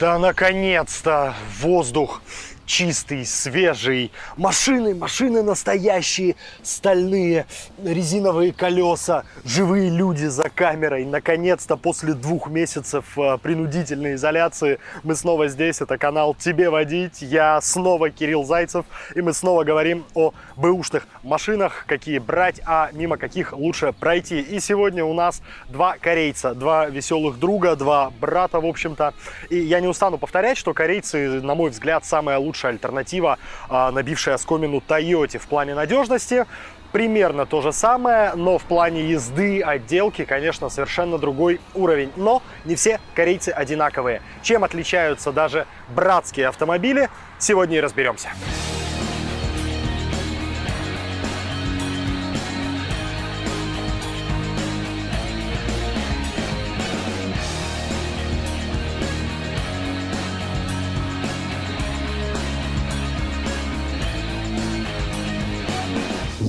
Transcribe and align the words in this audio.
Да 0.00 0.18
наконец-то! 0.18 1.34
Воздух 1.60 2.22
чистый, 2.70 3.26
свежий. 3.26 4.12
Машины, 4.36 4.94
машины 4.94 5.42
настоящие, 5.42 6.36
стальные, 6.62 7.46
резиновые 7.82 8.52
колеса, 8.52 9.24
живые 9.44 9.90
люди 9.90 10.26
за 10.26 10.48
камерой. 10.48 11.04
Наконец-то 11.04 11.76
после 11.76 12.14
двух 12.14 12.48
месяцев 12.48 13.18
э, 13.18 13.38
принудительной 13.42 14.14
изоляции 14.14 14.78
мы 15.02 15.16
снова 15.16 15.48
здесь. 15.48 15.80
Это 15.80 15.98
канал 15.98 16.36
«Тебе 16.38 16.70
водить». 16.70 17.22
Я 17.22 17.60
снова 17.60 18.08
Кирилл 18.08 18.44
Зайцев, 18.44 18.86
и 19.16 19.20
мы 19.20 19.32
снова 19.32 19.64
говорим 19.64 20.04
о 20.14 20.32
бэушных 20.54 21.08
машинах, 21.24 21.86
какие 21.88 22.18
брать, 22.18 22.60
а 22.66 22.90
мимо 22.92 23.16
каких 23.16 23.52
лучше 23.52 23.92
пройти. 23.92 24.40
И 24.40 24.60
сегодня 24.60 25.04
у 25.04 25.12
нас 25.12 25.42
два 25.68 25.96
корейца, 25.98 26.54
два 26.54 26.86
веселых 26.86 27.40
друга, 27.40 27.74
два 27.74 28.12
брата, 28.20 28.60
в 28.60 28.66
общем-то. 28.66 29.12
И 29.48 29.58
я 29.58 29.80
не 29.80 29.88
устану 29.88 30.18
повторять, 30.18 30.56
что 30.56 30.72
корейцы, 30.72 31.40
на 31.40 31.56
мой 31.56 31.70
взгляд, 31.70 32.04
самая 32.04 32.38
лучшая 32.38 32.59
лучшая 32.60 32.72
альтернатива, 32.72 33.38
а, 33.68 33.90
набившая 33.90 34.34
оскомину 34.34 34.82
Toyota 34.86 35.38
в 35.38 35.46
плане 35.46 35.74
надежности. 35.74 36.46
Примерно 36.92 37.46
то 37.46 37.60
же 37.60 37.72
самое, 37.72 38.32
но 38.34 38.58
в 38.58 38.64
плане 38.64 39.08
езды, 39.08 39.62
отделки, 39.62 40.24
конечно, 40.24 40.68
совершенно 40.68 41.18
другой 41.18 41.60
уровень. 41.74 42.10
Но 42.16 42.42
не 42.64 42.74
все 42.74 42.98
корейцы 43.14 43.50
одинаковые. 43.50 44.22
Чем 44.42 44.64
отличаются 44.64 45.30
даже 45.32 45.66
братские 45.88 46.48
автомобили, 46.48 47.08
сегодня 47.38 47.78
и 47.78 47.80
разберемся. 47.80 48.30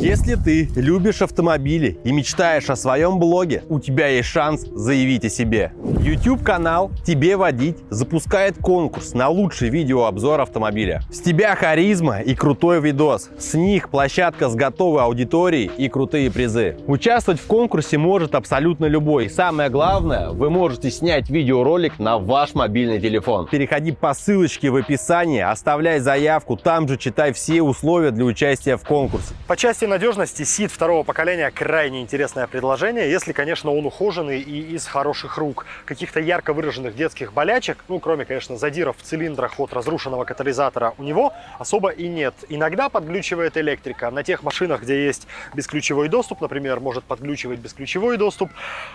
Если 0.01 0.33
ты 0.33 0.67
любишь 0.75 1.21
автомобили 1.21 1.99
и 2.03 2.11
мечтаешь 2.11 2.71
о 2.71 2.75
своем 2.75 3.19
блоге, 3.19 3.63
у 3.69 3.79
тебя 3.79 4.07
есть 4.07 4.29
шанс 4.29 4.65
заявить 4.73 5.25
о 5.25 5.29
себе. 5.29 5.73
YouTube-канал 5.99 6.89
«Тебе 7.05 7.37
водить» 7.37 7.77
запускает 7.91 8.57
конкурс 8.57 9.13
на 9.13 9.29
лучший 9.29 9.69
видеообзор 9.69 10.41
автомобиля. 10.41 11.03
С 11.11 11.19
тебя 11.19 11.55
харизма 11.55 12.19
и 12.19 12.33
крутой 12.33 12.81
видос. 12.81 13.29
С 13.37 13.53
них 13.53 13.89
площадка 13.89 14.49
с 14.49 14.55
готовой 14.55 15.03
аудиторией 15.03 15.69
и 15.77 15.87
крутые 15.87 16.31
призы. 16.31 16.77
Участвовать 16.87 17.39
в 17.39 17.45
конкурсе 17.45 17.99
может 17.99 18.33
абсолютно 18.33 18.87
любой. 18.87 19.29
Самое 19.29 19.69
главное, 19.69 20.31
вы 20.31 20.49
можете 20.49 20.89
снять 20.89 21.29
видеоролик 21.29 21.99
на 21.99 22.17
ваш 22.17 22.55
мобильный 22.55 22.99
телефон. 22.99 23.47
Переходи 23.51 23.91
по 23.91 24.15
ссылочке 24.15 24.71
в 24.71 24.77
описании, 24.77 25.41
оставляй 25.41 25.99
заявку, 25.99 26.57
там 26.57 26.87
же 26.87 26.97
читай 26.97 27.33
все 27.33 27.61
условия 27.61 28.09
для 28.09 28.25
участия 28.25 28.77
в 28.77 28.81
конкурсе. 28.81 29.35
По 29.47 29.55
части 29.55 29.90
надежности 29.91 30.43
СИД 30.43 30.71
второго 30.71 31.03
поколения 31.03 31.51
крайне 31.51 32.01
интересное 32.01 32.47
предложение, 32.47 33.11
если, 33.11 33.33
конечно, 33.33 33.71
он 33.71 33.85
ухоженный 33.85 34.39
и 34.39 34.73
из 34.75 34.87
хороших 34.87 35.37
рук. 35.37 35.65
Каких-то 35.83 36.21
ярко 36.21 36.53
выраженных 36.53 36.95
детских 36.95 37.33
болячек, 37.33 37.77
ну, 37.89 37.99
кроме, 37.99 38.23
конечно, 38.23 38.55
задиров 38.55 38.95
в 38.97 39.01
цилиндрах 39.01 39.59
от 39.59 39.73
разрушенного 39.73 40.23
катализатора, 40.23 40.93
у 40.97 41.03
него 41.03 41.33
особо 41.59 41.89
и 41.89 42.07
нет. 42.07 42.33
Иногда 42.47 42.87
подглючивает 42.87 43.57
электрика. 43.57 44.09
На 44.11 44.23
тех 44.23 44.43
машинах, 44.43 44.83
где 44.83 45.05
есть 45.05 45.27
бесключевой 45.53 46.07
доступ, 46.07 46.39
например, 46.39 46.79
может 46.79 47.03
подглючивать 47.03 47.59
бесключевой 47.59 48.15
доступ. 48.15 48.49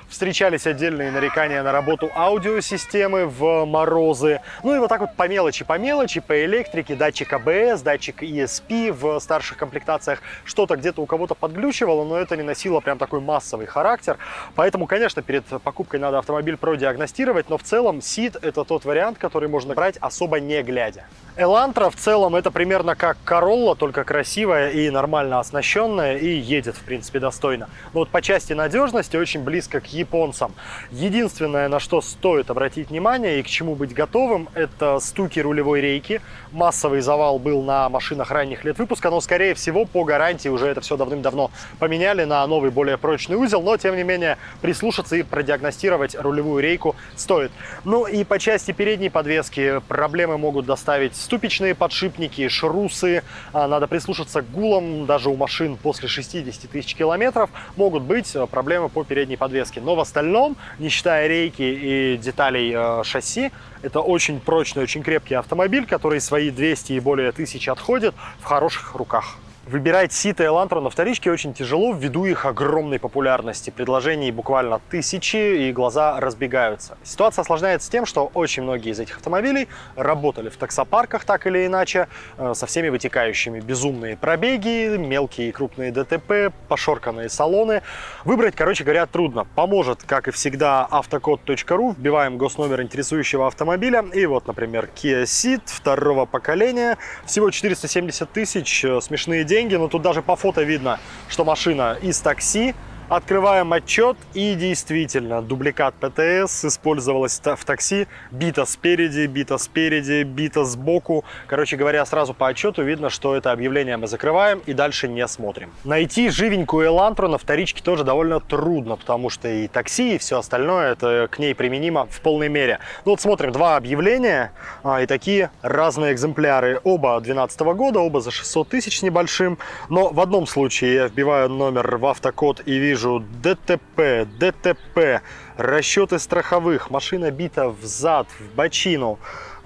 Встречались 0.09 0.67
отдельные 0.67 1.11
нарекания 1.11 1.63
на 1.63 1.73
работу 1.73 2.11
аудиосистемы 2.17 3.27
в 3.27 3.67
морозы. 3.67 4.41
Ну 4.63 4.75
и 4.75 4.79
вот 4.79 4.89
так 4.89 5.03
вот 5.03 5.15
по 5.15 5.29
мелочи, 5.29 5.63
по 5.63 5.77
мелочи, 5.79 6.21
по 6.21 6.43
электрике, 6.47 6.95
датчик 6.95 7.35
АБС, 7.35 7.83
датчик 7.83 8.23
ESP 8.23 8.93
в 8.93 9.21
старших 9.21 9.59
комплектациях, 9.59 10.23
что-то 10.47 10.77
где 10.77 10.86
где-то 10.87 11.03
у 11.03 11.07
кого-то 11.07 11.35
подглючивало, 11.35 12.05
но 12.05 12.17
это 12.17 12.37
не 12.37 12.45
носило 12.45 12.79
прям 12.79 12.97
такой 12.97 13.21
массовый 13.21 13.67
характер. 13.67 14.19
Поэтому, 14.55 14.87
конечно, 14.87 15.21
перед 15.21 15.45
покупкой 15.45 15.99
надо 15.99 16.19
автомобиль 16.19 16.57
продиагностировать, 16.57 17.51
но 17.51 17.59
в 17.59 17.65
целом 17.65 18.01
Сид 18.01 18.37
это 18.41 18.65
тот 18.65 18.85
вариант, 18.85 19.19
который 19.19 19.49
можно 19.49 19.75
брать 19.75 19.97
особо 20.01 20.39
не 20.39 20.63
глядя. 20.63 21.07
Элантра 21.39 21.91
в 21.91 21.97
целом 21.97 22.35
это 22.35 22.51
примерно 22.51 22.97
как 22.97 23.19
Королла, 23.23 23.75
только 23.75 24.05
красивая 24.05 24.71
и 24.71 24.89
нормально 24.89 25.39
оснащенная 25.39 26.17
и 26.17 26.29
едет, 26.29 26.77
в 26.77 26.81
принципе, 26.81 27.21
достойно. 27.21 27.69
Но 27.93 28.01
вот 28.01 28.09
по 28.09 28.23
части 28.23 28.55
надежности 28.55 29.19
очень 29.19 29.45
близко 29.45 29.81
к 29.81 29.87
японцам. 29.89 30.55
Единственное, 30.91 31.69
на 31.69 31.79
что 31.79 32.01
стоит 32.01 32.49
обратить 32.49 32.89
внимание 32.89 33.39
и 33.39 33.43
к 33.43 33.49
чему 33.49 33.75
быть 33.75 33.93
готовым, 33.93 34.49
это 34.55 34.99
стуки 34.99 35.39
рулевой 35.39 35.83
рейки. 35.83 36.23
Массовый 36.53 37.03
завал 37.03 37.39
был 37.39 37.63
на 37.63 37.91
машинах 37.91 38.31
ранних 38.31 38.65
лет 38.65 38.79
выпуска, 38.79 39.11
но, 39.11 39.21
скорее 39.21 39.53
всего, 39.53 39.85
по 39.85 40.05
гарантии 40.05 40.49
уже 40.49 40.69
это 40.69 40.81
все 40.81 40.97
давным-давно 40.97 41.51
поменяли 41.79 42.25
на 42.25 42.47
новый, 42.47 42.71
более 42.71 42.97
прочный 42.97 43.37
узел. 43.37 43.61
Но, 43.61 43.77
тем 43.77 43.95
не 43.95 44.05
менее, 44.05 44.39
прислушаться 44.63 45.17
и 45.17 45.23
продиагностировать 45.23 46.15
рулевую 46.15 46.63
рейку 46.63 46.97
стоит. 47.15 47.53
Ну 47.85 48.07
и 48.07 48.25
по 48.25 48.39
части 48.39 48.73
передней 48.73 49.11
подвески 49.11 49.83
проблемы 49.87 50.39
могут 50.39 50.65
доставить 50.65 51.26
ступичные 51.27 51.75
подшипники, 51.75 52.49
шрусы. 52.49 53.23
А, 53.53 53.69
надо 53.69 53.87
прислушаться 53.87 54.43
к 54.43 54.51
гулам. 54.51 55.07
Даже 55.07 55.29
у 55.29 55.37
машин 55.37 55.77
после 55.77 56.09
60 56.09 56.71
тысяч 56.71 56.95
километров 56.95 57.51
могут 57.77 58.05
быть 58.05 58.35
э, 58.35 58.47
проблемы 58.47 58.89
по 58.89 59.05
передней 59.05 59.37
подвеске. 59.37 59.81
Но 59.81 59.95
в 59.95 60.01
остальном, 60.01 60.57
не 60.79 60.89
считая 60.89 61.27
рейки 61.27 61.63
и 61.63 62.17
деталей 62.17 62.73
э, 62.75 63.03
шасси, 63.05 63.51
это 63.83 64.01
очень 64.01 64.41
прочный, 64.41 64.83
очень 64.83 65.03
крепкий 65.03 65.35
автомобиль, 65.35 65.85
который 65.85 66.21
свои 66.21 66.51
200 66.51 66.93
и 66.93 67.01
более 67.01 67.33
тысяч 67.33 67.69
отходит 67.69 68.15
в 68.41 68.45
хороших 68.45 68.95
руках. 68.95 69.37
Выбирать 69.67 70.13
Сита 70.13 70.45
и 70.45 70.47
Элантру 70.47 70.81
на 70.81 70.91
вторичке 70.91 71.29
очень 71.29 71.53
тяжело 71.53 71.93
ввиду 71.93 72.25
их 72.25 72.47
огромной 72.47 73.01
популярности. 73.01 73.71
Предложений 73.71 74.31
буквально 74.31 74.81
тысячи, 74.91 75.67
и 75.67 75.73
глаза 75.73 76.21
разбегаются. 76.21 76.97
Ситуация 77.03 77.43
осложняется 77.43 77.91
тем, 77.91 78.07
что 78.07 78.31
очень 78.33 78.63
многие 78.63 78.93
из 78.93 79.01
этих 79.01 79.17
автомобилей 79.17 79.67
работали 79.97 80.51
в 80.51 80.57
таксопарках 80.57 81.25
так 81.25 81.49
или 81.49 81.67
иначе, 81.67 82.07
э, 82.39 82.55
со 82.55 82.67
всеми 82.67 82.91
вытекающими 82.91 83.59
безумные 83.59 84.17
пробеги, 84.17 84.97
мелкие 84.99 85.49
и 85.49 85.53
крупные 85.53 85.91
ДТП, 85.91 86.55
пошорканные 86.69 87.29
салоны. 87.29 87.83
Выбрать, 88.25 88.55
короче 88.55 88.85
говоря, 88.85 89.07
трудно. 89.07 89.49
Поможет, 89.57 90.05
как 90.05 90.29
и 90.29 90.31
всегда, 90.31 90.87
автокод.ру. 90.89 91.97
Вбиваем 91.99 92.39
госномер 92.39 92.83
интересующего 92.83 93.49
автомобиля. 93.49 94.05
И 94.15 94.27
вот, 94.27 94.47
например, 94.47 94.89
Kia 94.95 95.25
Ceed 95.25 95.63
второго 95.67 96.25
поколения. 96.25 96.99
Всего 97.25 97.51
470 97.51 98.31
тысяч, 98.31 98.85
э, 98.85 99.01
смешные 99.01 99.43
деньги 99.43 99.56
деньги, 99.57 99.77
но 99.77 99.89
тут 99.89 100.03
даже 100.03 100.21
по 100.21 100.37
фото 100.37 100.63
видно, 100.63 100.99
что 101.29 101.45
машина 101.45 101.97
из 102.03 102.21
такси, 102.21 102.75
Открываем 103.09 103.73
отчет 103.73 104.17
и 104.35 104.57
действительно 104.57 105.41
дубликат 105.41 105.95
ПТС 105.95 106.65
использовалась 106.65 107.41
в 107.41 107.65
такси, 107.65 108.09
бита 108.33 108.67
спереди, 108.67 109.27
бита 109.27 109.59
спереди, 109.59 110.25
бита 110.25 110.65
сбоку. 110.65 111.25
Короче 111.47 111.77
говоря, 111.77 112.05
сразу 112.05 112.35
по 112.35 112.49
отчету 112.49 112.83
видно, 112.83 113.09
что 113.09 113.37
это 113.37 113.53
объявление 113.53 113.97
мы 113.97 114.09
закрываем 114.09 114.61
и 114.67 114.73
дальше 114.73 115.07
не 115.07 115.27
смотрим. 115.29 115.71
Найти 115.85 116.31
живенькую 116.31 116.89
Элантру 116.89 117.29
на 117.29 117.39
вторичке 117.39 117.81
тоже 117.81 118.03
довольно 118.03 118.41
трудно, 118.41 118.97
потому 118.97 119.31
что 119.31 119.47
и 119.47 119.69
такси, 119.69 120.17
и 120.17 120.19
все 120.19 120.41
остальное, 120.41 120.91
это 120.91 121.29
к 121.31 121.39
ней 121.39 121.55
применимо 121.55 122.09
в 122.11 122.21
полной 122.21 122.49
мере. 122.49 122.81
Ну 123.05 123.13
вот 123.13 123.21
смотрим, 123.21 123.53
два 123.53 123.77
объявления 123.77 124.51
а, 124.83 125.01
и 125.01 125.07
такие 125.07 125.51
разные 125.63 126.13
экземпляры. 126.13 126.81
Оба 126.83 127.21
2012 127.21 127.61
года, 127.61 128.01
оба 128.01 128.21
за 128.21 128.33
600 128.33 128.69
тысяч 128.69 129.03
небольшим, 129.03 129.59
но 129.91 130.09
в 130.09 130.19
одном 130.19 130.49
случае 130.49 130.95
я 130.95 131.07
вбиваю 131.07 131.49
номер 131.49 131.99
в 131.99 132.07
автокод 132.07 132.63
и 132.67 132.77
вижу 132.77 132.96
вижу 132.97 133.23
ДТП, 133.43 134.27
ДТП, 134.39 135.21
расчеты 135.59 136.19
страховых, 136.19 136.91
машина 136.91 137.31
бита 137.31 137.69
в 137.69 137.85
зад, 137.85 138.27
в 138.41 138.55
бочину. 138.55 139.19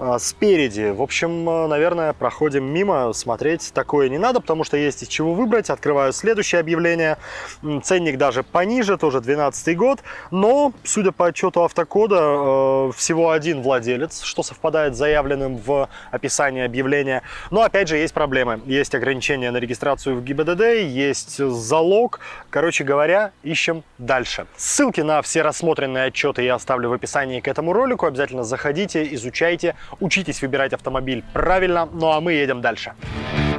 А, 0.03 0.19
спереди. 0.19 0.93
В 0.93 1.03
общем, 1.03 1.47
а, 1.47 1.69
наверное, 1.69 2.15
проходим 2.15 2.65
мимо, 2.65 3.13
смотреть 3.13 3.71
такое 3.75 4.09
не 4.09 4.17
надо, 4.17 4.41
потому 4.41 4.65
что 4.65 4.79
есть 4.79 5.03
из 5.03 5.09
чего 5.09 5.35
выбрать. 5.35 5.69
Открываю 5.69 6.15
следующее 6.15 6.61
объявление. 6.61 7.19
Ценник 7.83 8.17
даже 8.17 8.43
пониже, 8.43 8.97
тоже 8.97 9.21
12 9.21 9.77
год. 9.77 9.99
Но, 10.31 10.73
судя 10.85 11.13
по 11.13 11.27
отчету 11.27 11.65
автокода, 11.65 12.17
а, 12.19 12.91
всего 12.97 13.31
один 13.31 13.61
владелец, 13.61 14.23
что 14.23 14.43
совпадает 14.43 14.95
с 14.95 14.99
заявленным 14.99 15.59
в 15.59 15.91
описании 16.11 16.65
объявления. 16.65 17.23
Но, 17.51 17.61
опять 17.61 17.89
же, 17.89 17.99
есть 17.99 18.15
проблемы. 18.15 18.63
Есть 18.65 18.95
ограничения 18.95 19.51
на 19.51 19.59
регистрацию 19.59 20.17
в 20.17 20.25
ГИБДД, 20.25 20.63
есть 20.83 21.37
залог. 21.37 22.21
Короче 22.49 22.85
говоря, 22.85 23.33
ищем 23.43 23.85
дальше. 23.99 24.47
Ссылки 24.57 25.03
на 25.03 25.21
все 25.21 25.43
рассмотренные 25.43 26.05
отчеты 26.05 26.43
я 26.43 26.55
оставлю 26.55 26.89
в 26.89 26.95
описании 26.95 27.41
к 27.41 27.49
этому 27.49 27.75
ролику. 27.75 28.07
Обязательно 28.07 28.45
заходите, 28.45 29.07
изучайте, 29.15 29.77
Учитесь 29.99 30.43
выбирать 30.43 30.73
автомобиль 30.73 31.25
правильно. 31.33 31.87
Ну 31.87 32.11
а 32.13 32.21
мы 32.21 32.33
едем 32.35 32.61
дальше. 32.61 32.93
Ну, 33.03 33.50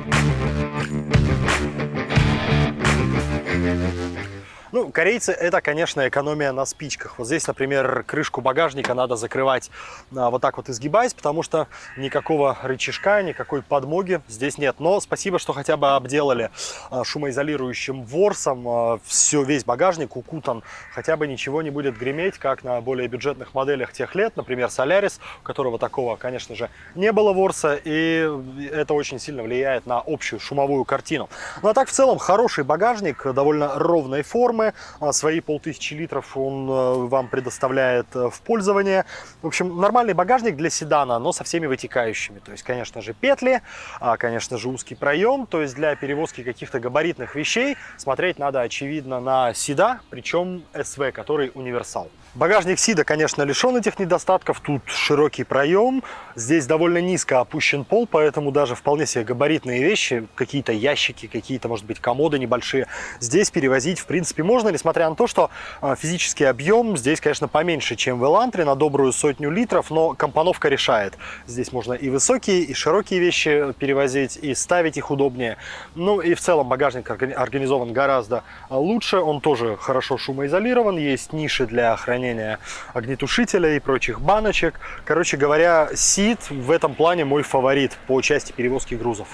корейцы 4.92 5.32
это, 5.32 5.62
конечно, 5.62 6.08
экономия 6.08 6.52
на 6.52 6.66
спичках. 6.66 7.18
Вот 7.18 7.28
здесь, 7.28 7.48
например, 7.48 8.04
крышку 8.04 8.42
багажника 8.42 8.94
надо 8.94 9.16
закрывать 9.16 9.72
а, 10.16 10.30
вот 10.30 10.42
так 10.42 10.58
вот 10.58 10.70
изгибаясь, 10.70 11.14
потому 11.14 11.44
что 11.44 11.68
никакого 11.98 12.58
рычажка, 12.62 13.22
никакой 13.22 13.62
подмоги 13.62 14.22
здесь 14.28 14.58
нет. 14.58 14.76
Но 14.80 15.00
спасибо, 15.00 15.40
что 15.40 15.54
хотя 15.54 15.78
бы 15.78 15.96
обделали 15.96 16.52
а, 16.90 17.04
шумоизолирующим 17.04 18.04
ворсом 18.04 18.68
а, 18.68 19.00
все, 19.06 19.44
весь 19.44 19.64
багажник 19.64 20.16
укутан. 20.16 20.64
Хотя 20.94 21.18
бы 21.18 21.28
ничего 21.28 21.62
не 21.62 21.70
будет 21.70 21.98
греметь, 21.98 22.38
как 22.38 22.64
на 22.64 22.82
более 22.82 23.08
бюджетных 23.08 23.54
моделях 23.54 23.94
тех 23.94 24.16
лет, 24.16 24.36
например, 24.36 24.68
Solaris, 24.68 25.20
у 25.42 25.44
которого 25.44 25.80
такого, 25.80 26.16
конечно 26.16 26.56
же, 26.56 26.70
не 26.96 27.12
было 27.12 27.34
ворса, 27.34 27.80
и 27.84 28.30
это 28.72 28.94
очень 28.94 29.20
сильно 29.20 29.44
влияет 29.44 29.86
на 29.86 30.00
общую 30.06 30.40
шумовую 30.40 30.86
картину. 30.86 31.30
Ну 31.62 31.70
а 31.70 31.74
так 31.74 31.88
в 31.88 31.92
целом 31.92 32.18
хороший 32.18 32.64
багажник, 32.64 33.26
довольно 33.34 33.80
ровной 33.80 34.24
формы, 34.24 34.74
свои 35.12 35.40
полтысячи 35.40 35.94
литров 35.94 36.38
он 36.38 36.70
э, 36.70 37.08
вам 37.08 37.28
предоставляет 37.28 38.08
э, 38.16 38.30
в 38.30 38.42
пользование. 38.42 39.06
В 39.42 39.48
общем, 39.48 39.80
нормальный 39.80 40.14
багажник 40.14 40.56
для 40.56 40.70
седана, 40.70 41.20
но 41.20 41.32
со 41.32 41.44
всеми 41.44 41.66
вытекающими. 41.68 42.40
То 42.40 42.52
есть, 42.52 42.64
конечно 42.64 43.02
же, 43.02 43.14
петли, 43.14 43.62
а, 44.00 44.18
конечно 44.18 44.58
же, 44.58 44.70
узкий 44.70 44.96
проем. 44.96 45.46
То 45.46 45.62
есть 45.62 45.76
для 45.76 45.96
перевозки 45.96 46.44
каких-то 46.44 46.80
габаритных 46.80 47.36
вещей 47.36 47.78
смотреть 47.98 48.40
надо, 48.40 48.62
очевидно, 48.62 49.20
на 49.20 49.54
седа, 49.54 50.02
причем 50.10 50.64
СВ, 50.74 51.12
который 51.12 51.52
универсал. 51.54 52.10
Багажник 52.34 52.80
Сида, 52.80 53.04
конечно, 53.04 53.44
лишен 53.44 53.76
этих 53.76 54.00
недостатков. 54.00 54.62
Тут 54.62 54.84
широкий 54.86 55.44
проем, 55.44 56.02
здесь 56.36 56.66
довольно 56.66 57.00
низко 57.00 57.42
опущен 57.42 57.84
пол, 57.84 58.08
поэтому 58.10 58.54
даже 58.54 58.74
вполне 58.74 59.06
себе 59.06 59.26
габаритные 59.26 59.84
вещи, 59.84 60.26
какие-то 60.36 60.72
ящики, 60.72 61.28
какие-то, 61.28 61.68
может 61.68 61.86
быть, 61.86 62.00
комоды 62.00 62.40
небольшие, 62.40 62.88
здесь 63.20 63.52
перевозить, 63.52 64.00
в 64.00 64.06
принципе, 64.06 64.44
можно, 64.44 64.70
несмотря 64.70 65.10
на 65.10 65.16
то, 65.18 65.28
что 65.28 65.50
а, 65.82 65.98
физический 65.98 66.46
объем 66.46 66.96
здесь, 66.96 67.20
конечно, 67.20 67.50
поменьше, 67.50 67.98
чем 67.98 68.18
в 68.18 68.24
Элантре, 68.24 68.64
на 68.64 68.76
добрую 68.76 69.12
сотню 69.12 69.50
литров, 69.52 69.92
но 69.92 70.14
компоновка 70.14 70.70
решает. 70.70 71.18
Здесь 71.48 71.74
можно 71.74 71.92
и 71.92 72.10
высокие, 72.10 72.62
и 72.62 72.74
широкие 72.74 73.20
вещи 73.20 73.74
перевозить, 73.78 74.38
и 74.38 74.56
ставить 74.56 74.96
их 74.96 75.12
удобнее. 75.12 75.58
Ну 75.96 76.22
и 76.22 76.34
в 76.34 76.40
целом 76.40 76.70
багажник 76.70 77.12
организован 77.12 77.92
гораздо 77.92 78.46
лучше, 78.70 79.18
он 79.18 79.42
тоже 79.42 79.76
хорошо 79.76 80.18
шумоизолирован, 80.18 80.98
есть 80.98 81.34
ниши 81.34 81.66
для 81.66 81.94
хранения 81.98 82.21
хранения 82.22 82.60
огнетушителя 82.94 83.76
и 83.76 83.80
прочих 83.80 84.22
баночек. 84.22 84.80
Короче 85.06 85.38
говоря, 85.38 85.90
Сид 85.96 86.40
в 86.50 86.70
этом 86.72 86.94
плане 86.94 87.26
мой 87.26 87.42
фаворит 87.44 87.98
по 88.08 88.22
части 88.22 88.52
перевозки 88.52 88.96
грузов. 88.96 89.28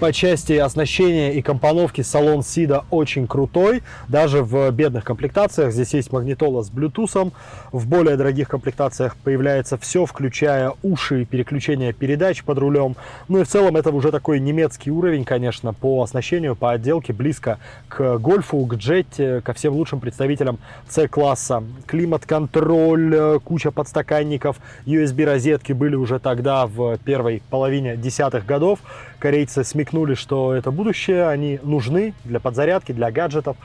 По 0.00 0.12
части 0.12 0.52
оснащения 0.52 1.32
и 1.32 1.42
компоновки 1.42 2.02
салон 2.02 2.44
Сида 2.44 2.84
очень 2.92 3.26
крутой. 3.26 3.82
Даже 4.06 4.44
в 4.44 4.70
бедных 4.70 5.02
комплектациях 5.02 5.72
здесь 5.72 5.92
есть 5.92 6.12
магнитола 6.12 6.62
с 6.62 6.70
Bluetooth. 6.70 7.32
В 7.72 7.88
более 7.88 8.16
дорогих 8.16 8.48
комплектациях 8.48 9.16
появляется 9.16 9.76
все, 9.76 10.06
включая 10.06 10.72
уши 10.84 11.22
и 11.22 11.24
переключение 11.24 11.92
передач 11.92 12.44
под 12.44 12.58
рулем. 12.58 12.94
Ну 13.26 13.40
и 13.40 13.42
в 13.42 13.48
целом 13.48 13.76
это 13.76 13.90
уже 13.90 14.12
такой 14.12 14.38
немецкий 14.38 14.92
уровень, 14.92 15.24
конечно, 15.24 15.74
по 15.74 16.00
оснащению, 16.00 16.54
по 16.54 16.70
отделке, 16.70 17.12
близко 17.12 17.58
к 17.88 18.18
гольфу, 18.18 18.64
к 18.66 18.76
джетте, 18.76 19.40
ко 19.40 19.52
всем 19.52 19.74
лучшим 19.74 19.98
представителям 19.98 20.60
C-класса. 20.88 21.64
Климат-контроль, 21.86 23.40
куча 23.42 23.72
подстаканников, 23.72 24.60
USB-розетки 24.86 25.72
были 25.72 25.96
уже 25.96 26.20
тогда 26.20 26.68
в 26.68 26.98
первой 26.98 27.42
половине 27.50 27.96
десятых 27.96 28.46
годов 28.46 28.78
корейцы 29.18 29.64
смекнули, 29.88 30.14
что 30.14 30.54
это 30.54 30.70
будущее, 30.70 31.28
они 31.28 31.58
нужны 31.62 32.14
для 32.24 32.40
подзарядки, 32.40 32.92
для 32.92 33.10
гаджетов. 33.10 33.56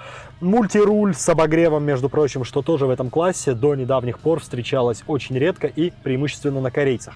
Мультируль 0.42 1.14
с 1.14 1.28
обогревом, 1.30 1.84
между 1.84 2.10
прочим, 2.10 2.46
что 2.46 2.62
тоже 2.62 2.86
в 2.86 2.90
этом 2.90 3.10
классе 3.10 3.54
до 3.54 3.76
недавних 3.76 4.20
пор 4.20 4.40
встречалось 4.40 5.04
очень 5.08 5.38
редко 5.38 5.68
и 5.68 5.92
преимущественно 6.04 6.62
на 6.62 6.72
корейцах. 6.72 7.14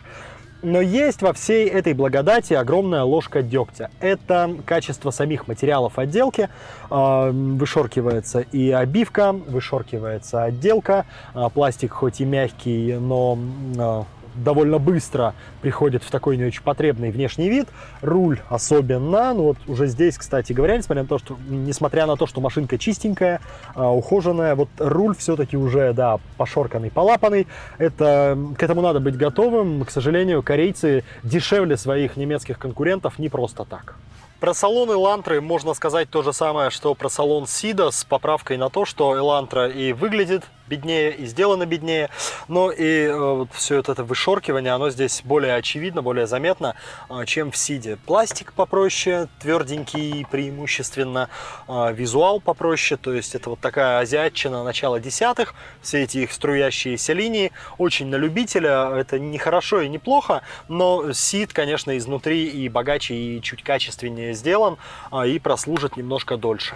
Но 0.63 0.81
есть 0.81 1.21
во 1.21 1.33
всей 1.33 1.67
этой 1.67 1.93
благодати 1.93 2.53
огромная 2.53 3.03
ложка 3.03 3.43
дегтя. 3.43 3.91
Это 3.99 4.55
качество 4.65 5.11
самих 5.11 5.47
материалов 5.47 5.99
отделки. 5.99 6.49
А, 6.89 7.29
вышоркивается 7.31 8.39
и 8.39 8.71
обивка, 8.71 9.33
вышоркивается 9.33 10.43
отделка. 10.43 11.05
А, 11.35 11.49
пластик 11.49 11.93
хоть 11.93 12.21
и 12.21 12.25
мягкий, 12.25 12.93
но 12.93 13.37
а, 13.77 14.05
довольно 14.43 14.79
быстро 14.79 15.33
приходит 15.61 16.03
в 16.03 16.11
такой 16.11 16.37
не 16.37 16.45
очень 16.45 16.61
потребный 16.61 17.11
внешний 17.11 17.49
вид. 17.49 17.67
Руль 18.01 18.39
особенно. 18.49 19.33
Ну 19.33 19.43
вот 19.43 19.57
уже 19.67 19.87
здесь, 19.87 20.17
кстати 20.17 20.53
говоря, 20.53 20.77
несмотря 20.77 21.03
на 21.03 21.07
то, 21.07 21.17
что, 21.17 21.37
несмотря 21.47 22.05
на 22.05 22.15
то, 22.15 22.27
что 22.27 22.41
машинка 22.41 22.77
чистенькая, 22.77 23.41
а, 23.75 23.91
ухоженная, 23.91 24.55
вот 24.55 24.69
руль 24.77 25.15
все-таки 25.15 25.57
уже, 25.57 25.93
да, 25.93 26.19
пошорканный, 26.37 26.91
полапанный. 26.91 27.47
Это, 27.77 28.37
к 28.57 28.63
этому 28.63 28.81
надо 28.81 28.99
быть 28.99 29.17
готовым. 29.17 29.83
К 29.85 29.91
сожалению, 29.91 30.43
корейцы 30.43 31.03
дешевле 31.23 31.77
своих 31.77 32.17
немецких 32.17 32.59
конкурентов 32.59 33.19
не 33.19 33.29
просто 33.29 33.65
так. 33.65 33.95
Про 34.39 34.53
салон 34.53 34.91
Элантры 34.91 35.41
можно 35.41 35.73
сказать 35.73 36.11
то 36.11 36.21
же 36.21 36.31
самое, 36.31 36.69
что 36.69 36.93
про 36.93 37.09
салон 37.09 37.47
Сида 37.47 37.89
с 37.89 38.03
поправкой 38.03 38.57
на 38.57 38.69
то, 38.69 38.85
что 38.85 39.17
Элантра 39.17 39.67
и 39.67 39.93
выглядит 39.93 40.43
беднее 40.67 41.15
и 41.15 41.25
сделано 41.25 41.65
беднее. 41.65 42.09
Но 42.47 42.71
и 42.71 43.03
э, 43.03 43.17
вот 43.17 43.49
все 43.53 43.79
это 43.79 44.03
вышоркивание, 44.03 44.73
оно 44.73 44.89
здесь 44.89 45.21
более 45.23 45.55
очевидно, 45.55 46.01
более 46.01 46.27
заметно, 46.27 46.75
э, 47.09 47.25
чем 47.25 47.51
в 47.51 47.57
Сиде. 47.57 47.97
Пластик 48.05 48.53
попроще, 48.53 49.27
тверденький 49.39 50.25
преимущественно, 50.29 51.29
э, 51.67 51.93
визуал 51.93 52.39
попроще, 52.39 52.99
то 53.01 53.13
есть 53.13 53.35
это 53.35 53.49
вот 53.51 53.59
такая 53.59 53.99
азиатчина 53.99 54.63
начала 54.63 54.99
десятых, 54.99 55.55
все 55.81 56.03
эти 56.03 56.19
их 56.19 56.31
струящиеся 56.31 57.13
линии, 57.13 57.51
очень 57.77 58.07
на 58.07 58.15
любителя, 58.15 58.91
это 58.95 59.19
не 59.19 59.37
хорошо 59.37 59.81
и 59.81 59.89
не 59.89 59.97
плохо, 59.99 60.41
но 60.67 61.11
Сид, 61.13 61.53
конечно, 61.53 61.97
изнутри 61.97 62.47
и 62.47 62.69
богаче, 62.69 63.15
и 63.15 63.41
чуть 63.41 63.63
качественнее 63.63 64.33
сделан, 64.33 64.77
и 65.25 65.39
прослужит 65.39 65.97
немножко 65.97 66.37
дольше. 66.37 66.75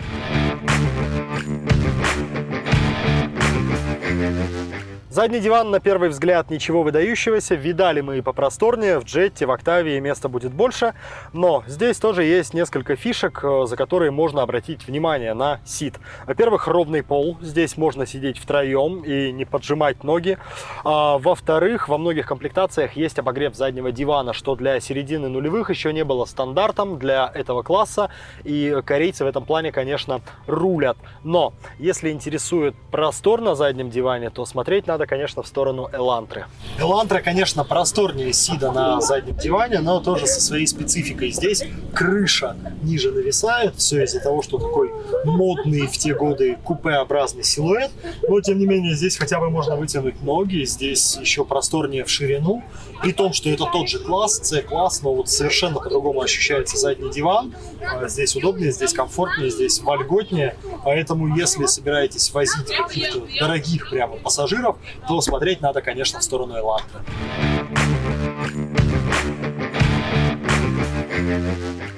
Задний 5.11 5.41
диван, 5.41 5.71
на 5.71 5.81
первый 5.81 6.07
взгляд, 6.07 6.49
ничего 6.49 6.83
выдающегося. 6.83 7.55
Видали 7.55 7.99
мы 7.99 8.19
и 8.19 8.21
попросторнее. 8.21 8.97
В 8.97 9.03
джетте, 9.03 9.45
в 9.45 9.51
октаве 9.51 9.99
места 9.99 10.29
будет 10.29 10.53
больше. 10.53 10.93
Но 11.33 11.65
здесь 11.67 11.97
тоже 11.97 12.23
есть 12.23 12.53
несколько 12.53 12.95
фишек, 12.95 13.43
э, 13.43 13.65
за 13.65 13.75
которые 13.75 14.11
можно 14.11 14.41
обратить 14.41 14.87
внимание 14.87 15.33
на 15.33 15.59
сит. 15.65 15.95
Во-первых, 16.25 16.69
ровный 16.69 17.03
пол. 17.03 17.37
Здесь 17.41 17.75
можно 17.75 18.05
сидеть 18.05 18.37
втроем 18.37 19.03
и 19.03 19.33
не 19.33 19.43
поджимать 19.43 20.05
ноги. 20.05 20.37
А, 20.85 21.17
во-вторых, 21.17 21.89
во 21.89 21.97
многих 21.97 22.25
комплектациях 22.25 22.93
есть 22.93 23.19
обогрев 23.19 23.53
заднего 23.53 23.91
дивана, 23.91 24.31
что 24.31 24.55
для 24.55 24.79
середины 24.79 25.27
нулевых 25.27 25.69
еще 25.69 25.91
не 25.91 26.05
было 26.05 26.23
стандартом 26.23 26.97
для 26.97 27.29
этого 27.35 27.63
класса. 27.63 28.11
И 28.45 28.81
корейцы 28.85 29.25
в 29.25 29.27
этом 29.27 29.43
плане, 29.43 29.73
конечно, 29.73 30.21
рулят. 30.47 30.95
Но 31.25 31.51
если 31.79 32.11
интересует 32.11 32.75
простор 32.91 33.41
на 33.41 33.55
заднем 33.55 33.89
диване, 33.89 34.29
то 34.29 34.45
смотреть 34.45 34.87
надо 34.87 35.00
надо, 35.01 35.09
конечно, 35.09 35.41
в 35.41 35.47
сторону 35.47 35.89
Элантры. 35.91 36.45
Элантра, 36.79 37.21
конечно, 37.21 37.63
просторнее 37.63 38.33
Сида 38.33 38.71
на 38.71 39.01
заднем 39.01 39.35
диване, 39.35 39.79
но 39.79 39.99
тоже 39.99 40.27
со 40.27 40.39
своей 40.39 40.67
спецификой. 40.67 41.31
Здесь 41.31 41.63
крыша 41.95 42.55
ниже 42.83 43.11
нависает, 43.11 43.75
все 43.77 44.03
из-за 44.03 44.19
того, 44.19 44.43
что 44.43 44.59
такой 44.59 44.91
модный 45.25 45.87
в 45.87 45.97
те 45.97 46.13
годы 46.13 46.57
купеобразный 46.63 47.43
силуэт. 47.43 47.89
Но, 48.27 48.41
тем 48.41 48.59
не 48.59 48.67
менее, 48.67 48.95
здесь 48.95 49.17
хотя 49.17 49.39
бы 49.39 49.49
можно 49.49 49.75
вытянуть 49.75 50.21
ноги, 50.21 50.65
здесь 50.65 51.17
еще 51.19 51.45
просторнее 51.45 52.03
в 52.05 52.09
ширину. 52.09 52.63
При 53.01 53.13
том, 53.13 53.33
что 53.33 53.49
это 53.49 53.65
тот 53.65 53.89
же 53.89 53.97
класс, 53.97 54.39
C-класс, 54.43 55.01
но 55.01 55.15
вот 55.15 55.29
совершенно 55.29 55.79
по-другому 55.79 56.21
ощущается 56.21 56.77
задний 56.77 57.09
диван. 57.09 57.55
А, 57.81 58.07
здесь 58.07 58.35
удобнее, 58.35 58.71
здесь 58.71 58.93
комфортнее, 58.93 59.49
здесь 59.49 59.79
вольготнее. 59.81 60.55
Поэтому, 60.83 61.35
если 61.35 61.65
собираетесь 61.65 62.31
возить 62.31 62.67
каких-то 62.67 63.21
дорогих 63.39 63.89
прямо 63.89 64.17
пассажиров, 64.17 64.77
то 65.07 65.21
смотреть 65.21 65.61
надо, 65.61 65.81
конечно, 65.81 66.19
в 66.19 66.23
сторону 66.23 66.57
Эланта. 66.57 67.03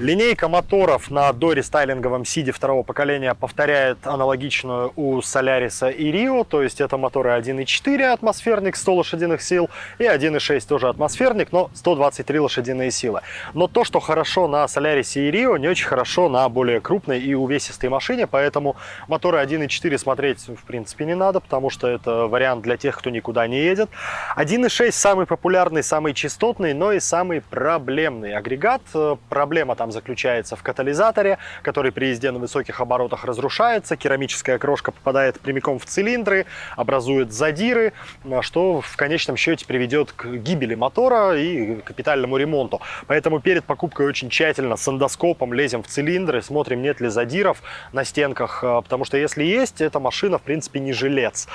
Линейка 0.03 0.50
моторов 0.50 1.10
на 1.10 1.31
дорестайлинговом 1.31 2.25
Сиде 2.25 2.51
второго 2.51 2.83
поколения 2.83 3.33
повторяет 3.33 4.05
аналогичную 4.05 4.91
у 4.98 5.22
Соляриса 5.22 5.88
и 5.88 6.12
Рио, 6.12 6.43
то 6.43 6.62
есть 6.62 6.81
это 6.81 6.98
моторы 6.98 7.29
1.4 7.29 8.12
атмосферник 8.12 8.75
100 8.75 8.95
лошадиных 8.95 9.41
сил 9.41 9.69
и 10.00 10.03
1.6 10.03 10.67
тоже 10.67 10.89
атмосферник, 10.89 11.53
но 11.53 11.72
123 11.74 12.38
лошадиные 12.38 12.91
силы. 12.91 13.22
Но 13.53 13.69
то, 13.69 13.86
что 13.86 14.01
хорошо 14.01 14.50
на 14.50 14.67
Солярисе 14.67 15.29
и 15.29 15.31
Рио, 15.31 15.55
не 15.55 15.69
очень 15.69 15.88
хорошо 15.88 16.27
на 16.27 16.50
более 16.50 16.81
крупной 16.81 17.22
и 17.22 17.33
увесистой 17.33 17.89
машине, 17.89 18.27
поэтому 18.27 18.75
моторы 19.07 19.38
1.4 19.38 19.98
смотреть 19.98 20.45
в 20.50 20.65
принципе 20.65 21.05
не 21.05 21.15
надо, 21.15 21.39
потому 21.39 21.69
что 21.69 21.88
это 21.88 22.27
вариант 22.27 22.62
для 22.62 22.75
тех, 22.75 22.98
кто 22.98 23.10
никуда 23.10 23.48
не 23.48 23.62
едет. 23.62 23.89
1.6 24.36 24.91
самый 24.91 25.25
популярный, 25.25 25.81
самый 25.81 26.13
частотный, 26.13 26.74
но 26.74 26.91
и 26.91 27.00
самый 27.00 27.39
проблемный 27.39 28.36
агрегат. 28.36 28.81
Проблема 29.29 29.77
там 29.77 29.93
заключается 29.94 30.58
в 30.58 30.64
катализаторе, 30.64 31.38
который 31.62 31.94
при 31.94 32.08
езде 32.08 32.32
на 32.32 32.40
высоких 32.40 32.82
оборотах 32.82 33.24
разрушается, 33.24 33.96
керамическая 33.96 34.58
крошка 34.58 34.92
попадает 34.92 35.40
прямиком 35.40 35.80
в 35.80 35.86
цилиндры, 35.86 36.46
образует 36.76 37.32
задиры, 37.32 37.94
что 38.42 38.82
в 38.82 38.98
конечном 38.98 39.38
счете 39.38 39.66
приведет 39.66 40.12
к 40.12 40.26
гибели 40.26 40.76
мотора 40.76 41.38
и 41.38 41.78
капитальному 41.82 42.38
ремонту. 42.38 42.82
Поэтому 43.08 43.40
перед 43.40 43.64
покупкой 43.64 44.08
очень 44.08 44.30
тщательно 44.30 44.76
с 44.76 44.88
эндоскопом 44.88 45.54
лезем 45.54 45.84
в 45.84 45.88
цилиндры, 45.88 46.42
смотрим, 46.42 46.82
нет 46.82 47.00
ли 47.00 47.08
задиров 47.08 47.62
на 47.94 48.04
стенках, 48.04 48.64
а, 48.64 48.82
потому 48.82 49.06
что 49.06 49.18
если 49.18 49.44
есть, 49.44 49.82
эта 49.82 50.00
машина, 50.00 50.38
в 50.38 50.42
принципе, 50.42 50.80
не 50.80 50.94
жилец. 50.94 51.48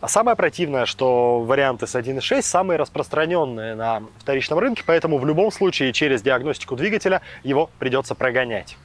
А 0.00 0.08
самое 0.08 0.36
противное, 0.36 0.86
что 0.86 1.40
варианты 1.40 1.86
с 1.86 1.94
1.6 1.94 2.42
самые 2.42 2.78
распространенные 2.78 3.74
на 3.74 4.02
вторичном 4.18 4.58
рынке, 4.58 4.82
поэтому 4.84 5.18
в 5.18 5.26
любом 5.26 5.52
случае 5.52 5.92
через 5.92 6.22
диагностику 6.22 6.76
двигателя 6.76 7.22
его 7.42 7.70
придется 7.78 8.14
прогонять. 8.14 8.76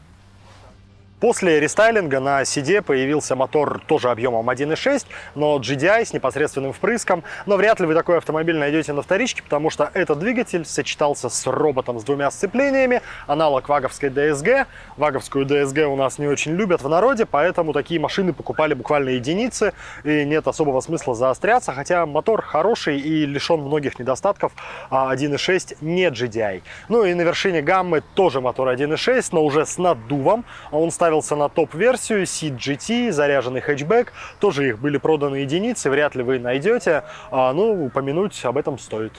После 1.20 1.60
рестайлинга 1.60 2.22
на 2.22 2.44
CD 2.44 2.82
появился 2.82 3.36
мотор 3.36 3.82
тоже 3.86 4.10
объемом 4.10 4.50
1.6, 4.50 5.06
но 5.36 5.58
GDI 5.58 6.06
с 6.06 6.14
непосредственным 6.14 6.72
впрыском. 6.72 7.26
Но 7.46 7.58
вряд 7.58 7.82
ли 7.82 7.86
вы 7.86 7.94
такой 7.94 8.18
автомобиль 8.18 8.58
найдете 8.58 8.94
на 8.94 9.02
вторичке, 9.02 9.44
потому 9.44 9.70
что 9.70 9.92
этот 9.94 10.20
двигатель 10.20 10.64
сочетался 10.64 11.28
с 11.28 11.46
роботом 11.46 12.00
с 12.00 12.06
двумя 12.06 12.32
сцеплениями, 12.32 13.02
аналог 13.28 13.68
ваговской 13.68 14.10
DSG. 14.10 14.66
Ваговскую 14.96 15.46
DSG 15.46 15.84
у 15.88 15.98
нас 15.98 16.20
не 16.20 16.28
очень 16.28 16.54
любят 16.54 16.82
в 16.82 16.88
народе, 16.88 17.26
поэтому 17.26 17.74
такие 17.74 18.00
машины 18.00 18.32
покупали 18.32 18.74
буквально 18.74 19.10
единицы, 19.10 19.74
и 20.06 20.24
нет 20.24 20.48
особого 20.48 20.80
смысла 20.80 21.16
заостряться, 21.16 21.74
хотя 21.74 22.06
мотор 22.06 22.42
хороший 22.42 22.98
и 22.98 23.26
лишен 23.26 23.60
многих 23.60 24.00
недостатков, 24.00 24.54
а 24.90 25.14
1.6 25.14 25.80
не 25.82 26.06
GDI. 26.08 26.62
Ну 26.88 27.04
и 27.04 27.14
на 27.14 27.24
вершине 27.24 27.62
гаммы 27.62 28.04
тоже 28.16 28.40
мотор 28.40 28.70
1.6, 28.70 29.28
но 29.34 29.44
уже 29.44 29.66
с 29.66 29.78
наддувом. 29.78 30.46
Он 30.72 30.92
ставит 30.92 31.09
ставился 31.10 31.36
на 31.36 31.50
топ-версию 31.50 32.22
Ceed 32.22 32.56
GT, 32.56 33.12
заряженный 33.12 33.62
хэтчбэк. 33.62 34.14
Тоже 34.40 34.70
их 34.70 34.80
были 34.80 35.00
проданы 35.00 35.38
единицы, 35.38 35.90
вряд 35.90 36.14
ли 36.14 36.22
вы 36.22 36.38
найдете. 36.38 37.04
А, 37.32 37.52
ну, 37.52 37.86
упомянуть 37.86 38.40
об 38.46 38.60
этом 38.60 38.78
стоит. 38.78 39.14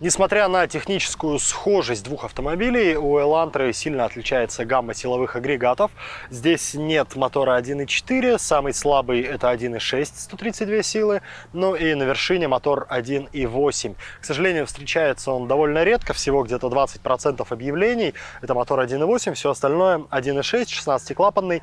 Несмотря 0.00 0.46
на 0.46 0.68
техническую 0.68 1.40
схожесть 1.40 2.04
двух 2.04 2.22
автомобилей, 2.22 2.94
у 2.94 3.18
Elantra 3.18 3.72
сильно 3.72 4.04
отличается 4.04 4.64
гамма 4.64 4.94
силовых 4.94 5.34
агрегатов. 5.34 5.90
Здесь 6.30 6.74
нет 6.74 7.16
мотора 7.16 7.60
1.4, 7.60 8.38
самый 8.38 8.74
слабый 8.74 9.22
это 9.22 9.50
1.6, 9.50 10.04
132 10.14 10.82
силы, 10.82 11.22
ну 11.52 11.74
и 11.74 11.94
на 11.94 12.04
вершине 12.04 12.46
мотор 12.46 12.86
1.8. 12.88 13.96
К 14.20 14.24
сожалению, 14.24 14.66
встречается 14.66 15.32
он 15.32 15.48
довольно 15.48 15.82
редко, 15.82 16.12
всего 16.12 16.44
где-то 16.44 16.68
20% 16.68 17.44
объявлений. 17.50 18.14
Это 18.40 18.54
мотор 18.54 18.78
1.8, 18.78 19.34
все 19.34 19.50
остальное 19.50 19.98
1.6, 19.98 20.66
16-клапанный. 20.66 21.62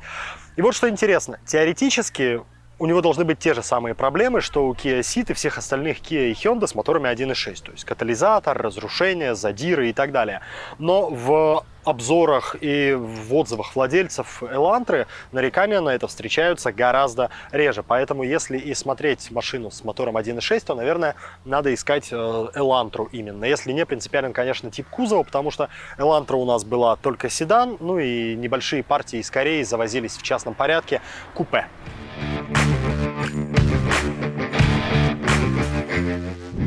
И 0.56 0.60
вот 0.60 0.74
что 0.74 0.90
интересно, 0.90 1.40
теоретически 1.46 2.42
у 2.78 2.86
него 2.86 3.00
должны 3.00 3.24
быть 3.24 3.38
те 3.38 3.54
же 3.54 3.62
самые 3.62 3.94
проблемы, 3.94 4.40
что 4.40 4.66
у 4.66 4.74
Kia 4.74 5.00
Ceed 5.00 5.30
и 5.30 5.34
всех 5.34 5.56
остальных 5.56 6.00
Kia 6.00 6.30
и 6.30 6.32
Hyundai 6.32 6.66
с 6.66 6.74
моторами 6.74 7.08
1.6, 7.08 7.62
то 7.64 7.72
есть 7.72 7.84
катализатор, 7.84 8.56
разрушение, 8.56 9.34
задиры 9.34 9.88
и 9.88 9.92
так 9.94 10.12
далее. 10.12 10.40
Но 10.78 11.08
в 11.08 11.64
обзорах 11.84 12.56
и 12.60 12.92
в 12.92 13.34
отзывах 13.34 13.76
владельцев 13.76 14.42
Elantra 14.42 15.06
нарекания 15.32 15.80
на 15.80 15.90
это 15.90 16.06
встречаются 16.08 16.72
гораздо 16.72 17.30
реже. 17.50 17.82
Поэтому 17.82 18.24
если 18.24 18.58
и 18.58 18.74
смотреть 18.74 19.30
машину 19.30 19.70
с 19.70 19.82
мотором 19.84 20.16
1.6, 20.16 20.64
то, 20.66 20.74
наверное, 20.74 21.14
надо 21.44 21.72
искать 21.72 22.12
Elantra 22.12 23.08
именно. 23.12 23.44
Если 23.44 23.72
не, 23.72 23.86
принципиален, 23.86 24.32
конечно, 24.34 24.70
тип 24.70 24.88
кузова, 24.90 25.22
потому 25.22 25.50
что 25.50 25.70
Elantra 25.96 26.34
у 26.34 26.44
нас 26.44 26.64
была 26.64 26.96
только 26.96 27.30
седан, 27.30 27.78
ну 27.80 27.98
и 27.98 28.34
небольшие 28.34 28.82
партии 28.82 29.20
из 29.20 29.30
Кореи 29.30 29.62
завозились 29.62 30.16
в 30.16 30.22
частном 30.22 30.54
порядке 30.54 31.00
купе. 31.34 31.68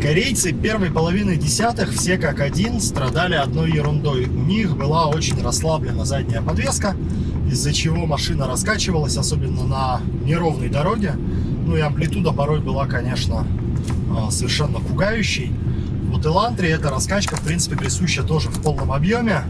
Корейцы 0.01 0.53
первой 0.53 0.91
половины 0.91 1.35
десятых 1.35 1.91
все 1.91 2.17
как 2.17 2.39
один 2.39 2.79
страдали 2.79 3.35
одной 3.35 3.69
ерундой. 3.69 4.27
У 4.27 4.43
них 4.45 4.77
была 4.77 5.07
очень 5.07 5.41
расслаблена 5.43 6.05
задняя 6.05 6.41
подвеска, 6.41 6.95
из-за 7.51 7.73
чего 7.73 8.05
машина 8.05 8.47
раскачивалась, 8.47 9.17
особенно 9.17 9.65
на 9.65 10.01
неровной 10.23 10.69
дороге. 10.69 11.15
Ну 11.65 11.75
и 11.75 11.81
амплитуда 11.81 12.31
порой 12.31 12.61
была, 12.61 12.87
конечно, 12.87 13.45
а, 14.15 14.31
совершенно 14.31 14.79
пугающей. 14.79 15.51
Вот 16.09 16.25
Элантре 16.25 16.69
эта 16.69 16.89
раскачка, 16.89 17.35
в 17.35 17.41
принципе, 17.41 17.75
присуща 17.75 18.23
тоже 18.23 18.47
в 18.47 18.61
полном 18.61 18.93
объеме. 18.93 19.43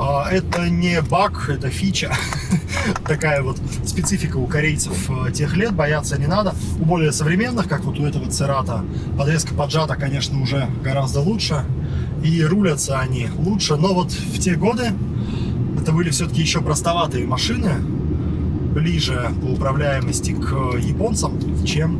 А, 0.00 0.28
это 0.30 0.70
не 0.70 1.02
баг, 1.02 1.48
это 1.48 1.70
фича. 1.70 2.12
Такая 3.08 3.42
вот 3.42 3.58
специфика 3.84 4.36
у 4.36 4.46
корейцев 4.46 5.10
э, 5.10 5.32
тех 5.32 5.56
лет, 5.56 5.74
бояться 5.74 6.16
не 6.16 6.28
надо. 6.28 6.54
У 6.80 6.84
более 6.84 7.10
современных, 7.10 7.68
как 7.68 7.82
вот 7.82 7.98
у 7.98 8.06
этого 8.06 8.30
Церата, 8.30 8.84
подвеска 9.18 9.54
поджата, 9.54 9.96
конечно, 9.96 10.40
уже 10.40 10.68
гораздо 10.84 11.18
лучше. 11.18 11.64
И 12.22 12.44
рулятся 12.44 13.00
они 13.00 13.26
лучше. 13.38 13.74
Но 13.74 13.92
вот 13.92 14.12
в 14.12 14.38
те 14.38 14.54
годы 14.54 14.92
это 15.80 15.90
были 15.90 16.10
все-таки 16.10 16.42
еще 16.42 16.60
простоватые 16.60 17.26
машины, 17.26 17.72
ближе 18.74 19.32
по 19.42 19.46
управляемости 19.46 20.30
к 20.30 20.78
японцам, 20.78 21.64
чем 21.66 21.98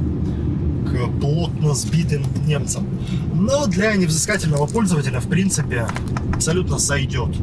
к 0.87 1.21
плотно 1.21 1.75
сбитым 1.75 2.23
немцам. 2.47 2.87
Но 3.35 3.67
для 3.67 3.97
невзыскательного 3.97 4.67
пользователя, 4.67 5.19
в 5.19 5.27
принципе, 5.27 5.89
абсолютно 6.33 6.79
сойдет. 6.79 7.35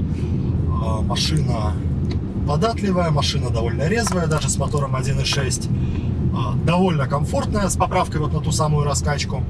А, 0.86 1.02
машина 1.02 1.74
податливая, 2.48 3.10
машина 3.10 3.50
довольно 3.50 3.88
резвая, 3.88 4.28
даже 4.28 4.50
с 4.50 4.58
мотором 4.58 4.96
1.6. 4.96 5.68
А, 6.38 6.54
довольно 6.64 7.08
комфортная, 7.08 7.70
с 7.70 7.76
поправкой 7.76 8.22
вот 8.22 8.34
на 8.34 8.40
ту 8.40 8.52
самую 8.52 8.86
раскачку. 8.86 9.44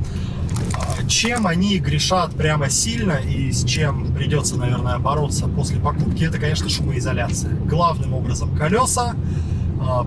А, 0.74 1.06
чем 1.10 1.46
они 1.46 1.80
грешат 1.80 2.32
прямо 2.32 2.70
сильно 2.70 3.18
и 3.18 3.52
с 3.52 3.66
чем 3.66 4.14
придется, 4.16 4.56
наверное, 4.56 4.98
бороться 4.98 5.48
после 5.48 5.78
покупки, 5.78 6.24
это, 6.24 6.40
конечно, 6.40 6.70
шумоизоляция. 6.70 7.52
Главным 7.66 8.14
образом 8.14 8.56
колеса, 8.56 9.14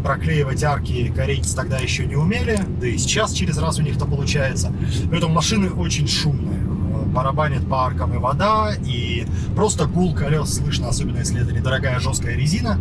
проклеивать 0.03 0.65
арки 0.65 1.13
корейцы 1.15 1.55
тогда 1.55 1.79
еще 1.79 2.07
не 2.07 2.17
умели, 2.17 2.59
да 2.81 2.87
и 2.89 2.97
сейчас 2.97 3.33
через 3.33 3.59
раз 3.59 3.79
у 3.79 3.83
них 3.83 3.97
это 3.97 4.07
получается. 4.07 4.73
Поэтому 5.11 5.35
машины 5.35 5.71
очень 5.71 6.09
шумные 6.09 6.48
барабанит 7.19 7.69
по 7.69 7.85
аркам 7.85 8.15
и 8.15 8.19
вода, 8.19 8.73
и 8.87 9.27
просто 9.57 9.87
гул 9.87 10.15
колес 10.15 10.55
слышно, 10.55 10.89
особенно 10.89 11.19
если 11.19 11.43
это 11.43 11.53
недорогая 11.53 11.99
жесткая 11.99 12.37
резина, 12.37 12.79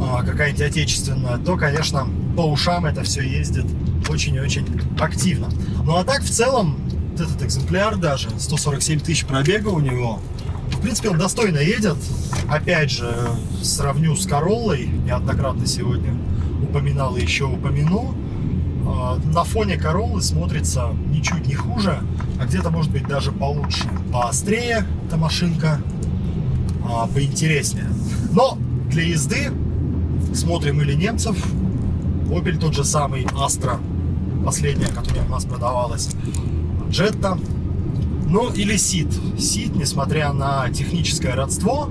а, 0.00 0.22
какая-нибудь 0.22 0.62
отечественная, 0.62 1.38
то, 1.38 1.56
конечно, 1.56 2.06
по 2.36 2.42
ушам 2.42 2.86
это 2.86 3.02
все 3.02 3.22
ездит 3.22 3.66
очень 4.08 4.36
и 4.36 4.40
очень 4.40 4.64
активно. 5.00 5.48
Ну 5.82 5.96
а 5.96 6.04
так, 6.04 6.22
в 6.22 6.30
целом, 6.30 6.78
этот 7.14 7.42
экземпляр 7.42 7.96
даже, 7.96 8.28
147 8.38 9.00
тысяч 9.00 9.24
пробега 9.24 9.68
у 9.68 9.80
него, 9.80 10.20
в 10.70 10.80
принципе, 10.80 11.08
он 11.08 11.18
достойно 11.18 11.58
едет. 11.58 11.96
Опять 12.48 12.92
же, 12.92 13.12
сравню 13.60 14.14
с 14.14 14.24
Короллой, 14.24 14.86
неоднократно 14.86 15.66
сегодня 15.66 16.14
упоминал 16.62 17.16
и 17.16 17.22
еще 17.22 17.46
упомяну. 17.46 18.14
А, 18.86 19.18
на 19.32 19.44
фоне 19.44 19.76
Короллы 19.76 20.20
смотрится 20.22 20.88
ничуть 21.08 21.46
не 21.46 21.54
хуже, 21.54 22.00
а 22.40 22.46
где-то 22.46 22.70
может 22.70 22.90
быть 22.90 23.06
даже 23.06 23.32
получше. 23.32 23.88
Поострее 24.12 24.86
эта 25.06 25.16
машинка, 25.16 25.80
а, 26.88 27.06
поинтереснее. 27.06 27.88
Но 28.32 28.58
для 28.90 29.04
езды 29.04 29.50
смотрим 30.34 30.80
или 30.80 30.94
немцев, 30.94 31.36
Opel 32.28 32.58
тот 32.58 32.74
же 32.74 32.84
самый 32.84 33.24
Astra, 33.24 33.78
последняя, 34.44 34.88
которая 34.88 35.24
у 35.26 35.30
нас 35.30 35.44
продавалась, 35.44 36.10
Jetta, 36.88 37.38
ну 38.28 38.50
или 38.52 38.76
Сид. 38.76 39.08
Сид, 39.38 39.74
несмотря 39.76 40.32
на 40.32 40.68
техническое 40.70 41.34
родство, 41.34 41.88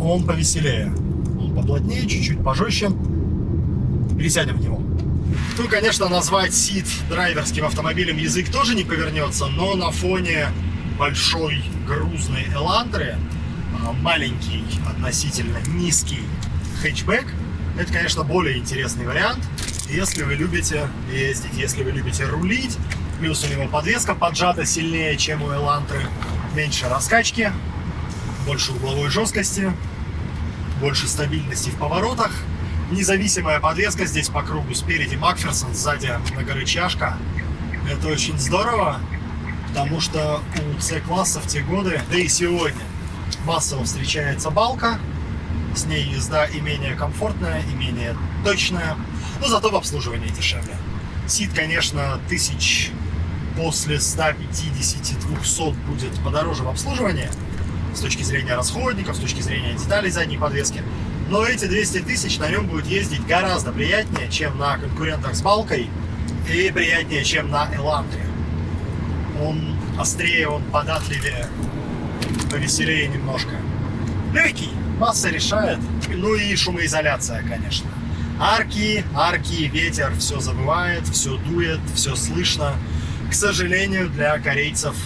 он 0.00 0.24
повеселее. 0.24 0.92
Он 1.40 1.54
поплотнее, 1.54 2.06
чуть-чуть 2.06 2.42
пожестче. 2.42 2.90
Пересядем 4.16 4.56
в 4.56 4.60
него. 4.60 4.80
Ну, 5.58 5.68
конечно, 5.68 6.08
назвать 6.08 6.54
Сид 6.54 6.86
драйверским 7.08 7.64
автомобилем 7.64 8.16
язык 8.16 8.50
тоже 8.50 8.74
не 8.74 8.84
повернется, 8.84 9.46
но 9.46 9.74
на 9.74 9.90
фоне 9.90 10.48
большой 10.98 11.62
грузной 11.86 12.46
Элантры 12.52 13.16
а, 13.84 13.92
маленький, 13.92 14.64
относительно 14.88 15.58
низкий 15.66 16.22
хэтчбэк, 16.82 17.26
это, 17.78 17.92
конечно, 17.92 18.24
более 18.24 18.58
интересный 18.58 19.06
вариант, 19.06 19.44
если 19.88 20.22
вы 20.22 20.34
любите 20.34 20.88
ездить, 21.12 21.54
если 21.54 21.82
вы 21.82 21.92
любите 21.92 22.24
рулить, 22.24 22.76
плюс 23.20 23.44
у 23.44 23.48
него 23.48 23.68
подвеска 23.68 24.14
поджата 24.14 24.64
сильнее, 24.64 25.16
чем 25.16 25.42
у 25.42 25.52
Элантры, 25.52 26.00
меньше 26.54 26.88
раскачки, 26.88 27.52
больше 28.46 28.72
угловой 28.72 29.10
жесткости, 29.10 29.72
больше 30.80 31.08
стабильности 31.08 31.70
в 31.70 31.76
поворотах, 31.76 32.32
Независимая 32.90 33.60
подвеска 33.60 34.06
здесь 34.06 34.30
по 34.30 34.42
кругу. 34.42 34.74
Спереди 34.74 35.14
Макферсон, 35.14 35.74
сзади 35.74 36.10
многорычажка. 36.32 37.18
Это 37.90 38.08
очень 38.08 38.38
здорово, 38.38 38.98
потому 39.68 40.00
что 40.00 40.40
у 40.76 40.80
C-класса 40.80 41.40
в 41.40 41.46
те 41.46 41.60
годы, 41.60 42.00
да 42.10 42.16
и 42.16 42.28
сегодня, 42.28 42.80
массово 43.44 43.84
встречается 43.84 44.50
балка. 44.50 44.98
С 45.74 45.84
ней 45.84 46.02
езда 46.02 46.46
и 46.46 46.60
менее 46.60 46.94
комфортная, 46.94 47.62
и 47.62 47.74
менее 47.74 48.16
точная, 48.42 48.96
но 49.40 49.48
зато 49.48 49.68
в 49.70 49.76
обслуживании 49.76 50.28
дешевле. 50.28 50.74
Сид, 51.26 51.52
конечно, 51.52 52.18
тысяч 52.28 52.90
после 53.54 53.96
150-200 53.96 55.74
будет 55.86 56.18
подороже 56.24 56.62
в 56.62 56.68
обслуживании 56.68 57.28
с 57.94 58.00
точки 58.00 58.22
зрения 58.22 58.54
расходников, 58.54 59.16
с 59.16 59.18
точки 59.18 59.42
зрения 59.42 59.74
деталей 59.74 60.10
задней 60.10 60.38
подвески. 60.38 60.82
Но 61.28 61.44
эти 61.44 61.66
200 61.66 62.00
тысяч 62.00 62.38
на 62.38 62.48
нем 62.48 62.66
будет 62.66 62.86
ездить 62.86 63.26
гораздо 63.26 63.70
приятнее, 63.70 64.30
чем 64.30 64.58
на 64.58 64.78
конкурентах 64.78 65.34
с 65.34 65.42
балкой 65.42 65.90
и 66.50 66.70
приятнее, 66.70 67.22
чем 67.22 67.50
на 67.50 67.68
Элантре. 67.74 68.24
Он 69.42 69.76
острее, 69.98 70.48
он 70.48 70.62
податливее, 70.64 71.46
повеселее 72.50 73.08
немножко. 73.08 73.56
Легкий, 74.32 74.70
масса 74.98 75.28
решает. 75.28 75.78
Ну 76.08 76.34
и 76.34 76.56
шумоизоляция, 76.56 77.42
конечно. 77.42 77.90
Арки, 78.40 79.04
арки, 79.14 79.64
ветер, 79.64 80.14
все 80.18 80.40
забывает, 80.40 81.06
все 81.08 81.36
дует, 81.36 81.80
все 81.94 82.16
слышно. 82.16 82.74
К 83.30 83.34
сожалению, 83.34 84.08
для 84.08 84.38
корейцев 84.38 84.96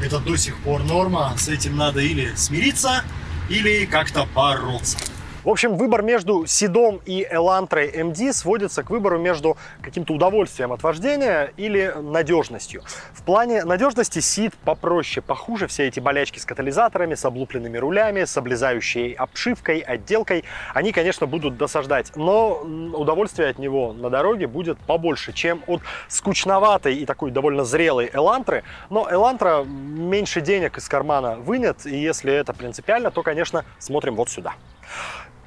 это 0.00 0.20
до 0.20 0.36
сих 0.36 0.56
пор 0.58 0.84
норма. 0.84 1.34
С 1.36 1.48
этим 1.48 1.76
надо 1.76 2.00
или 2.00 2.32
смириться, 2.36 3.02
или 3.48 3.84
как-то 3.84 4.28
бороться. 4.32 4.98
В 5.44 5.48
общем, 5.48 5.76
выбор 5.76 6.02
между 6.02 6.46
Сидом 6.46 7.00
и 7.04 7.26
Элантрой 7.28 7.90
MD 7.90 8.32
сводится 8.32 8.84
к 8.84 8.90
выбору 8.90 9.18
между 9.18 9.56
каким-то 9.80 10.14
удовольствием 10.14 10.70
от 10.70 10.84
вождения 10.84 11.52
или 11.56 11.92
надежностью. 12.00 12.84
В 13.12 13.24
плане 13.24 13.64
надежности 13.64 14.20
Сид 14.20 14.54
попроще, 14.54 15.20
похуже 15.20 15.66
все 15.66 15.88
эти 15.88 15.98
болячки 15.98 16.38
с 16.38 16.44
катализаторами, 16.44 17.16
с 17.16 17.24
облупленными 17.24 17.76
рулями, 17.76 18.22
с 18.22 18.36
облезающей 18.36 19.14
обшивкой, 19.14 19.80
отделкой. 19.80 20.44
Они, 20.74 20.92
конечно, 20.92 21.26
будут 21.26 21.56
досаждать, 21.56 22.14
но 22.14 22.58
удовольствие 22.58 23.48
от 23.48 23.58
него 23.58 23.92
на 23.92 24.10
дороге 24.10 24.46
будет 24.46 24.78
побольше, 24.78 25.32
чем 25.32 25.64
от 25.66 25.80
скучноватой 26.06 26.94
и 26.94 27.04
такой 27.04 27.32
довольно 27.32 27.64
зрелой 27.64 28.08
Элантры. 28.12 28.62
Но 28.90 29.08
Элантра 29.10 29.64
меньше 29.64 30.40
денег 30.40 30.78
из 30.78 30.88
кармана 30.88 31.34
вынет, 31.34 31.84
и 31.84 31.98
если 31.98 32.32
это 32.32 32.52
принципиально, 32.52 33.10
то, 33.10 33.24
конечно, 33.24 33.64
смотрим 33.80 34.14
вот 34.14 34.30
сюда. 34.30 34.54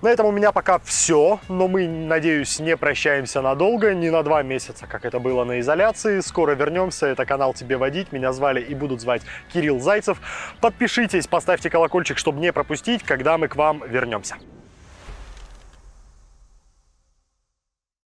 На 0.05 0.09
этом 0.09 0.27
у 0.27 0.31
меня 0.31 0.51
пока 0.51 0.77
все, 0.77 1.39
но 1.49 1.67
мы, 1.67 1.87
надеюсь, 1.87 2.59
не 2.59 2.77
прощаемся 2.77 3.41
надолго, 3.41 3.95
не 3.95 4.11
на 4.11 4.21
два 4.21 4.43
месяца, 4.43 4.85
как 4.85 5.03
это 5.03 5.17
было 5.17 5.43
на 5.45 5.59
изоляции. 5.61 6.19
Скоро 6.19 6.51
вернемся, 6.51 7.07
это 7.07 7.25
канал 7.25 7.55
«Тебе 7.55 7.75
водить», 7.77 8.11
меня 8.11 8.31
звали 8.31 8.61
и 8.61 8.75
будут 8.75 9.01
звать 9.01 9.23
Кирилл 9.51 9.79
Зайцев. 9.79 10.21
Подпишитесь, 10.61 11.25
поставьте 11.25 11.71
колокольчик, 11.71 12.19
чтобы 12.19 12.39
не 12.39 12.53
пропустить, 12.53 13.01
когда 13.01 13.39
мы 13.39 13.47
к 13.47 13.55
вам 13.55 13.81
вернемся. 13.87 14.35